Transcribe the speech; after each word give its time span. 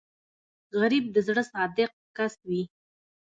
غریب 0.79 1.05
د 1.11 1.17
زړه 1.27 1.43
صادق 1.51 1.91
کس 2.17 2.33
وي 2.47 2.61